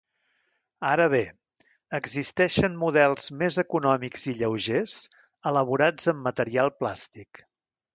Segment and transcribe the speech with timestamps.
[0.91, 1.19] Ara bé,
[1.99, 4.99] existeixen models més econòmics i lleugers
[5.53, 7.49] elaborats en material plàstic.